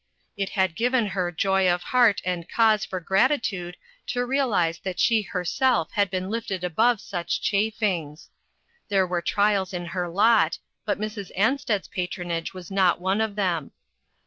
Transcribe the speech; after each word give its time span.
It 0.35 0.49
had 0.57 0.75
given 0.75 1.05
her 1.05 1.31
joy 1.31 1.69
of 1.71 1.83
heart 1.83 2.23
and 2.25 2.49
cause 2.49 2.83
for 2.83 2.99
gratitude 2.99 3.77
to 4.07 4.25
realize 4.25 4.79
that 4.79 4.99
she 4.99 5.21
herself 5.21 5.91
had 5.91 6.09
been 6.09 6.27
lifted 6.31 6.63
above 6.63 6.99
such 6.99 7.39
chafings. 7.39 8.31
There 8.89 9.05
were 9.05 9.21
trials 9.21 9.75
in 9.75 9.85
her 9.93 10.09
lot, 10.09 10.57
but 10.85 10.97
Mrs. 10.99 11.29
An 11.37 11.59
sted's 11.59 11.87
patronage 11.87 12.51
was 12.51 12.71
not 12.71 12.99
one 12.99 13.21
of 13.21 13.35
them. 13.35 13.73